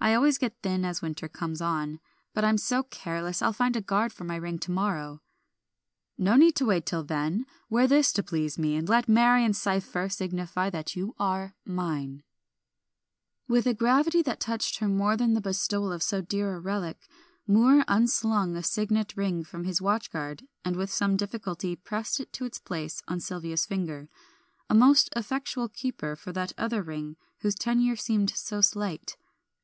I 0.00 0.14
always 0.14 0.38
get 0.38 0.56
thin 0.62 0.84
as 0.84 1.00
winter 1.02 1.28
comes 1.28 1.60
on, 1.60 2.00
but 2.34 2.42
I'm 2.42 2.56
so 2.58 2.82
careless 2.82 3.40
I'll 3.40 3.52
find 3.52 3.76
a 3.76 3.82
guard 3.82 4.12
for 4.12 4.24
my 4.24 4.34
ring 4.34 4.58
to 4.60 4.70
morrow." 4.70 5.20
"No 6.18 6.34
need 6.36 6.56
to 6.56 6.64
wait 6.64 6.86
till 6.86 7.04
then; 7.04 7.44
wear 7.68 7.86
this 7.86 8.10
to 8.14 8.22
please 8.22 8.58
me, 8.58 8.74
and 8.74 8.88
let 8.88 9.08
Marion's 9.10 9.58
cipher 9.60 10.08
signify 10.08 10.70
that 10.70 10.96
you 10.96 11.14
are 11.20 11.54
mine." 11.66 12.24
With 13.46 13.66
a 13.66 13.74
gravity 13.74 14.22
that 14.22 14.40
touched 14.40 14.78
her 14.78 14.88
more 14.88 15.16
than 15.18 15.34
the 15.34 15.40
bestowal 15.40 15.92
of 15.92 16.02
so 16.02 16.20
dear 16.22 16.54
a 16.56 16.60
relic, 16.60 17.06
Moor 17.46 17.84
unslung 17.86 18.56
a 18.56 18.62
signet 18.64 19.16
ring 19.16 19.44
from 19.44 19.64
his 19.64 19.80
watchguard, 19.82 20.44
and 20.64 20.74
with 20.76 20.90
some 20.90 21.16
difficulty 21.16 21.76
pressed 21.76 22.18
it 22.18 22.32
to 22.32 22.46
its 22.46 22.58
place 22.58 23.02
on 23.06 23.20
Sylvia's 23.20 23.66
finger, 23.66 24.08
a 24.68 24.74
most 24.74 25.10
effectual 25.14 25.68
keeper 25.68 26.16
for 26.16 26.32
that 26.32 26.54
other 26.58 26.82
ring 26.82 27.16
whose 27.42 27.54
tenure 27.54 27.96
seemed 27.96 28.30
so 28.30 28.60
slight. 28.62 29.16